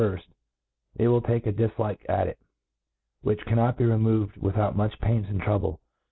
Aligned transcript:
firft, 0.01 0.27
they 0.95 1.07
will 1.07 1.21
take 1.21 1.45
a 1.45 1.51
diflike 1.53 1.99
at 2.09 2.25
it, 2.27 2.39
which. 3.21 3.39
cannot 3.45 3.77
be 3.77 3.85
removed 3.85 4.35
without 4.35 4.75
much 4.75 4.99
pains 4.99 5.27
and 5.29 5.39
trou* 5.43 5.59
ble. 5.59 5.79